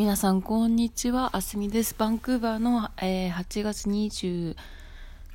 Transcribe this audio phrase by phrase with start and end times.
[0.00, 1.36] 皆さん、こんにちは。
[1.36, 1.94] あすみです。
[1.98, 4.54] バンクーバーの、えー、8月29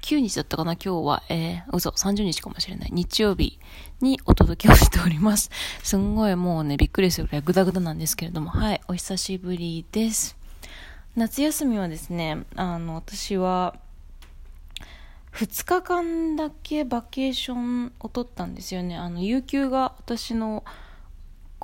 [0.10, 2.90] 日だったかな今日は、えー、嘘、30日かもしれない。
[2.92, 3.60] 日曜日
[4.02, 5.52] にお届けをしております。
[5.86, 10.36] すんごいもうね、びっくりするぐらいグダグダなんですけれども、はい、お久しぶりです。
[11.16, 13.76] 夏休みはですね、あの、私は、
[15.34, 18.98] 2日間だけバケーションを取ったんですよね。
[18.98, 20.64] あの、有給が私の、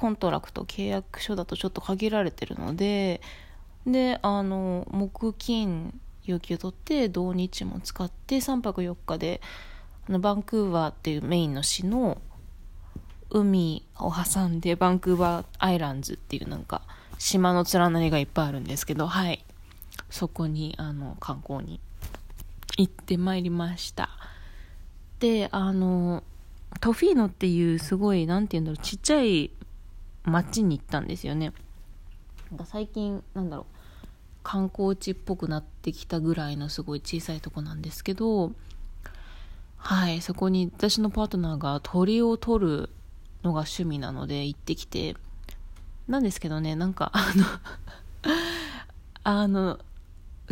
[0.02, 3.22] コントラクト契約書だとちょっと限られてるので
[3.86, 9.42] であの木金有給取って土日も使って3泊4日で
[10.10, 12.20] あのバンクーバーっていうメインの市の
[13.30, 16.82] 海を挟んでバンクーバーアイランズっていうなんか
[17.20, 19.46] 島の連なりがいっぱいあるんですけどはい。
[20.10, 21.80] そこにあの観光に
[22.76, 24.10] 行ってまいりました。
[25.20, 26.24] であの
[26.80, 29.52] トフィーノっていうすごい何て言うんだろうちっちゃい
[30.26, 31.54] 街に行ったんですよね。
[32.66, 33.76] 最近なんだろう
[34.44, 38.52] 観光地っぽくなってきたぐらいのすごい小さいとこなんですけど
[39.78, 42.90] はいそこに私のパートナーが鳥を取る
[43.44, 45.16] のが趣味なので行ってきて
[46.08, 47.46] なんですけどねなんかあの
[49.24, 49.80] あの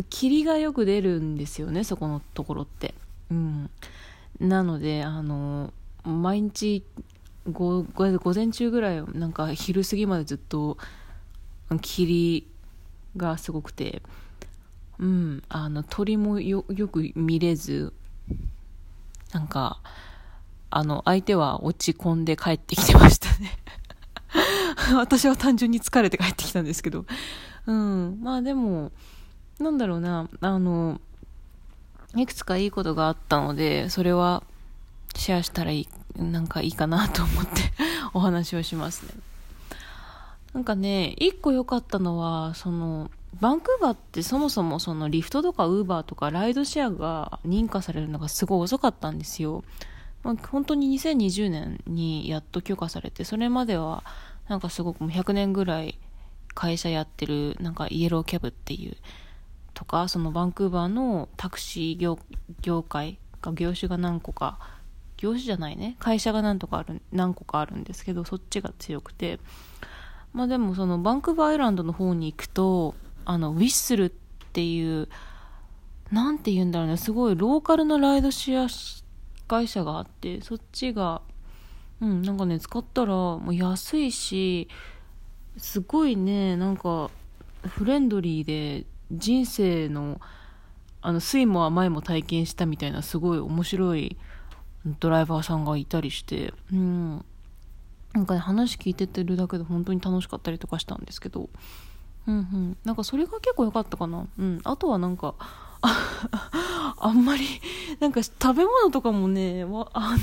[0.08, 2.94] 霧がよく出るんですよねそこのところって。
[3.30, 3.70] うん。
[4.38, 5.72] なのであの
[6.04, 6.82] 毎日
[7.48, 7.84] 午
[8.34, 10.76] 前中ぐらいなんか昼過ぎまでずっと
[11.80, 12.46] 霧
[13.16, 14.02] がすごくて
[14.98, 17.92] うんあの鳥もよく見れず
[19.32, 19.80] なんか
[20.70, 23.58] あの相手は落ち込んで帰ってきてましたね。
[24.94, 27.06] 私は単純に疲れて帰ってきたんですけど。
[27.66, 28.92] うんまあでも
[29.58, 31.00] なんだろうなあの
[32.16, 34.42] いくつかいいことがあったのでそれは
[35.16, 37.50] シェアしたらいいなんかいいかなと思って
[38.14, 39.14] お話をしますね。
[40.52, 49.62] なんかね、一個良かったのは、その、バンクーバーってそもそもそのリフトとかウーバーとかライドシェアが認可されるのがすごい遅かったんですよ。
[50.24, 54.02] まあ、本当に2020年にやっと許可されて、それまでは
[54.48, 55.98] なんかすごくもう100年ぐらい
[56.54, 58.96] 会社やってるなんかイエローキャブっていう
[59.74, 62.18] とか、そのバンクーバーのタクシー業
[62.60, 64.58] 業界が業種が何個か
[65.20, 65.96] 業種じゃないね。
[65.98, 69.38] 会社が何とかある何個かあるんですけどそっちが強くて。
[70.32, 72.94] まあでもそのバンクーバーアイランドの方に行くと
[73.24, 74.12] あのウィッスルっ
[74.52, 75.08] ていう
[76.12, 76.96] 何て言うんだろうね。
[76.96, 78.68] すごいローカルのライドシェア
[79.48, 81.22] 会社があってそっちが
[82.00, 84.68] うんなんかね使ったらもう安いし
[85.56, 87.10] すごいねなんか
[87.66, 90.20] フレンドリーで人生の
[91.02, 94.16] あの酸いも甘いも体験したみたいなすごい面白い
[94.86, 97.24] ドライバーさんがいたりして、うん。
[98.12, 101.48] なんかね、話聞いててるだけで本当に楽しかったりとかしたんですけど、
[102.26, 102.76] うんうん。
[102.84, 104.26] なんかそれが結構良かったかな。
[104.38, 104.60] うん。
[104.64, 105.34] あとはなんか、
[105.82, 107.46] あんまり、
[107.98, 110.16] なんか食べ物とかもね、あ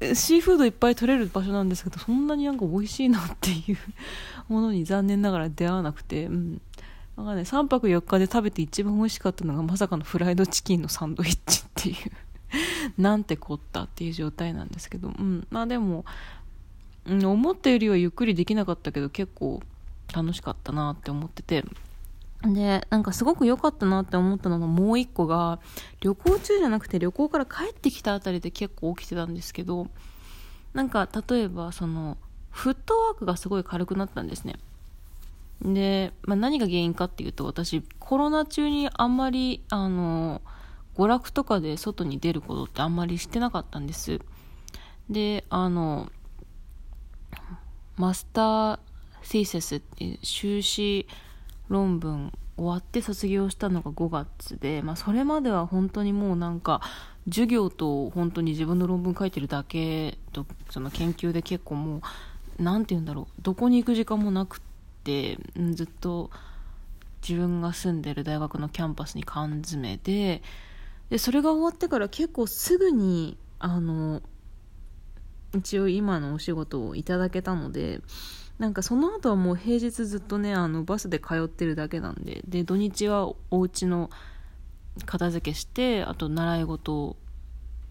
[0.00, 3.78] の、シーフードいっぱい取れる場所なんですけど、そんなになんか美味しいなっていう
[4.48, 6.60] ものに残念ながら出会わなくて、うん。
[7.16, 11.96] なんかね、3泊4日で食べて一番美味しかったのがまさかのフライドチキンのサンドイッチっていう
[12.98, 16.04] なんてこったっていう状態なんですけど、うん、まあでも、
[17.06, 19.62] うん、思ったよりはゆっくりできなかったけど結構
[20.14, 21.64] 楽しかったなって思ってて。
[22.42, 25.58] でなんかすごく良かったなって思ったのがもう一個が
[26.00, 29.88] 旅行中じゃなくて旅行から帰ってきたあたりで結構起きてたんですけど
[30.74, 32.18] なんか例えばその
[32.50, 34.56] フットワークがすごい軽くなったんですね。
[35.62, 40.42] で、まあ、何が原因かっていうと私コロナ中にあんまりあの
[40.96, 44.20] 娯楽とかで外に出ることってあんまりしてなかったんです。
[45.10, 46.10] で、あの、
[47.96, 48.78] マスター・
[49.22, 51.06] シーセスっていう修士
[51.68, 56.80] 論文終わって卒業したのが5月で、まあ、それまでは本当にもうなんか
[57.26, 64.60] 授業と本当に自分の論文書いてるだけとその研究で結構もう何て言うんだろうどこに行く時間もなくっ
[65.04, 65.38] て
[65.72, 66.30] ずっと
[67.26, 70.42] 自分が住んでる大学のキャンパスに缶詰で
[71.10, 74.22] でそれが終わってから結構すぐにあの
[75.54, 78.00] 一応今のお仕事をいただけたので
[78.58, 84.10] なんかその後はもう平日ずっとねあのバスで通ってるだけなんでで土日はお家の
[85.04, 87.16] 片付けしてあと習い事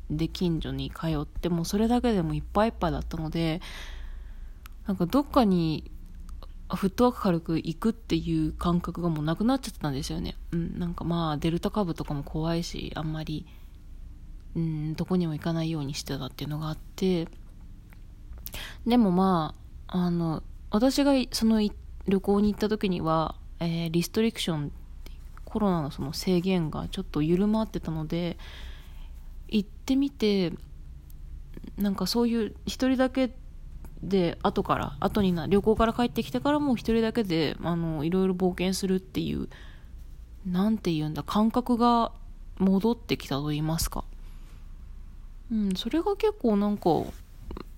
[0.09, 3.61] で近所に通ってもうそれだけでもいっぱいいっぱいだったので
[4.87, 5.91] なんかどっかに
[6.73, 10.35] フットワーク軽く行くっていう感覚がもうなくなっちゃったんですよね。
[10.51, 13.45] うん、なんかまあデルタ株とかも怖いし、あんまり、
[14.55, 17.27] うん、どこにも行かないようにしてたっていうのがあって、
[18.87, 19.53] でもま
[19.87, 20.41] あ、あの、
[20.71, 21.61] 私がその
[22.07, 24.71] 旅行に行った時には、えー、リストリクション
[25.43, 28.37] コロナのその制限がちょっと緩まってたので
[29.47, 30.51] 行ってみて
[31.77, 33.33] なんかそういう一人だけ
[34.05, 39.49] で後から後にな旅行から帰ってきてからも一人だけであのいろいろ冒険するっていう
[40.45, 42.11] なんて言うんだ感覚が
[42.59, 44.03] 戻ってきたと言いますか。
[45.51, 46.89] うんそれが結構なんか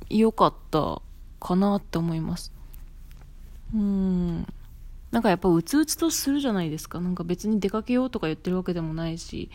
[0.10, 1.02] 良かった
[1.40, 2.52] かなって思います。
[3.74, 4.48] うん。
[5.12, 7.00] なんかやっぱうつうつとするじゃないですか。
[7.00, 9.50] なんか別に出かけようとか言ってるわけでもないし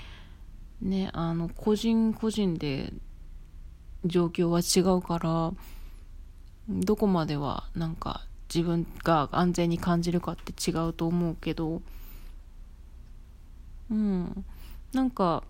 [0.82, 2.92] ねあの個人個人で
[4.04, 5.52] 状況は違うから
[6.68, 11.82] どこまではなんか自分が安全に感じるかって違うと思うけど。
[13.90, 14.44] うん。
[14.92, 15.42] なんか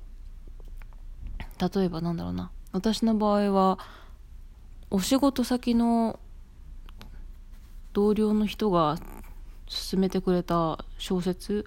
[1.75, 2.51] 例えばなんだろうな。
[2.73, 3.79] 私の場合は
[4.91, 6.19] お仕事先の
[7.93, 8.99] 同僚の人が
[9.91, 11.67] 勧めてくれた小説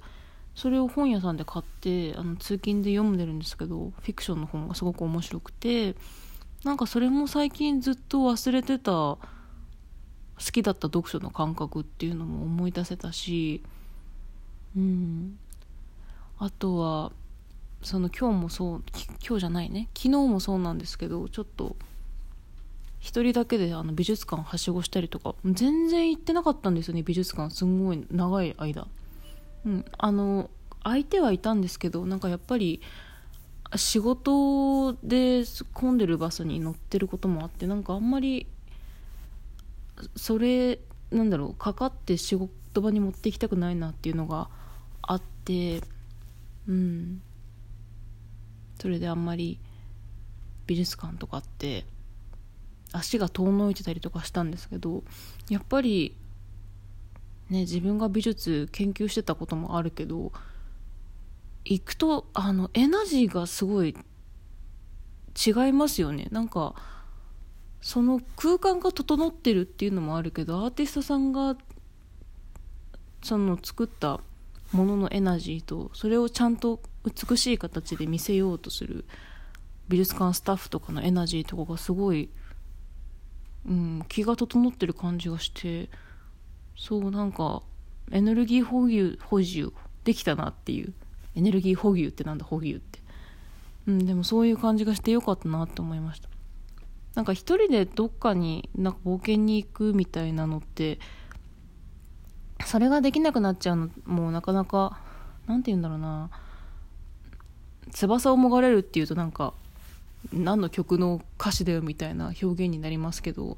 [0.56, 5.96] それを本屋さんで買ってあの通勤で読んでるんですけどフィクションの本がすごく面白くて
[6.64, 9.18] なんかそれも最近ずっと忘れてた
[10.38, 13.64] 好きだった読書の感覚っていうのも思い出せたし
[14.76, 15.38] うん。
[16.38, 17.12] あとは
[17.82, 18.84] その今日もそう
[19.26, 19.88] 今日じゃないね。
[19.96, 21.76] 昨日もそうなんですけどちょっと
[23.00, 27.54] 一人だけであの美術館はしごしたりとか全然行ってなかったんですよね美術館。
[27.54, 28.88] すんごい長い間。
[29.66, 29.86] うん。
[29.98, 30.50] あの
[30.84, 32.82] 相手はいたんですけどなんかやっぱり
[33.76, 35.44] 仕事で
[35.74, 38.48] 混んでるバスに乗ってることもあってなんかあんまり
[40.16, 40.80] それ
[41.12, 44.50] なんだろうかかって仕事場に持っていきたくないなっていうのが
[45.02, 45.82] あって
[46.68, 47.22] うん。
[48.80, 49.60] それであんまり
[50.68, 51.86] 美術館とかって
[52.92, 55.04] 足が遠のいてたりとかしたんですけど
[55.50, 56.16] やっぱり
[57.50, 60.32] ね自分が美術研究してたこともあるけど
[61.66, 63.96] 行くとあのエナジーがすごい
[65.36, 66.28] 違いますよね。
[66.32, 66.76] なんか
[67.86, 71.56] その空間が整ってるっていうのもあるけどアーティストさんが
[73.22, 74.22] その作った
[74.72, 79.06] もののエナジーとそれをちゃんと美しい形で見せようとする
[79.88, 82.30] 美術館スタッフとかのエナジーとかがすごい
[83.68, 85.90] うん、気が整ってる感じがして
[86.76, 87.62] そうなんか
[88.12, 89.72] エネルギー補給補充
[90.04, 90.94] できたなっていう。
[91.36, 93.00] エネルギー補給ってなんだ補給って。
[93.88, 96.30] うんでもそういう感じがしてよかったなって思いました。
[97.16, 101.00] なんか一人でどっかになんか冒険に行くみたいなのって
[102.66, 105.00] それができなくなっちゃうのもうなかなか
[105.48, 106.30] 何て言うんだろうな。
[107.92, 109.54] 翼をもがれるっていうとなんか
[110.34, 113.58] 何の曲の歌詞だよみたいな表現になりますけど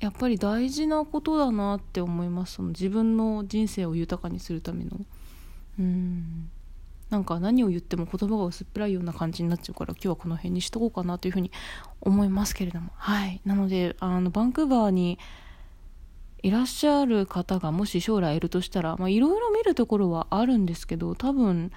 [0.00, 2.54] やっぱり大事なことだなって思います。
[2.54, 5.00] その自分の人生を豊かにするための。
[5.78, 6.50] うん。
[7.10, 11.52] なんか何を言っても言葉が薄っぺらいような感じになっちゃうから今日はこの辺にしとこうかなというふうに
[12.00, 12.90] 思いますけれども。
[12.96, 13.40] はい。
[13.44, 15.18] なのであのバンクーバーに
[16.42, 21.72] いらっしゃる方がもし将来いるとしたらいろいろ見るところはあるんですけど多分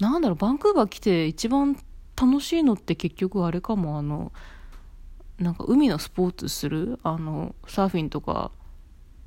[0.00, 1.76] なんだろうバンクーバー来て一番
[2.16, 3.98] 楽しいのって結局あれかも。
[3.98, 4.32] あの
[5.38, 8.52] なんか海のスポーツするあのサーフィンとか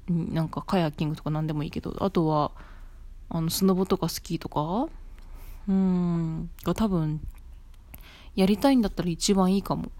[0.07, 2.51] なんかカヤッキングとか何でもいいけどあとは
[3.29, 4.87] あのスノボとかスキーとか？
[5.67, 6.49] うん。
[6.63, 7.19] が多分
[8.35, 9.91] やりたいんだったら一番いいかも。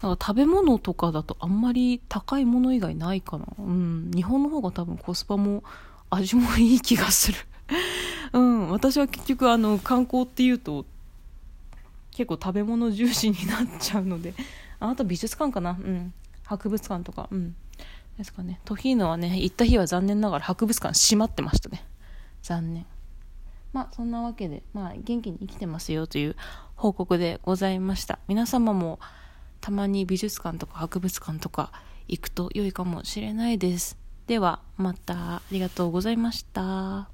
[0.00, 3.46] なんか食べ物とかだとあんまり高いもの以外ないかな。
[3.58, 4.10] うん。
[4.14, 5.62] 日本の方が多分コスパも
[6.10, 7.38] 味もいい気がする。
[8.32, 10.86] うん、私は結局あの観光っていうと
[12.10, 14.34] 結構食べ物重視になっちゃうので。
[14.80, 15.72] あなた美術館かな。
[15.72, 16.12] うん。
[16.44, 17.28] 博物館とか。
[17.30, 17.54] うん。
[18.18, 18.60] ですかね。
[18.64, 21.84] トヒーノはね行った日は残念ながら博物館閉まってましたね
[22.42, 22.86] 残念。
[23.72, 26.36] まあそんなわけでまあ元気に生きてますよという
[26.76, 28.18] 報告でございました。
[28.28, 29.00] 皆様も
[29.60, 31.72] たまに美術館とか博物館とか
[32.08, 33.96] 行くと良いかもしれないです。
[34.26, 37.08] ではまたありがとうございました。